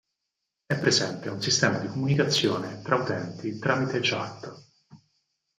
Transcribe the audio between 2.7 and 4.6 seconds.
tra utenti tramite chat.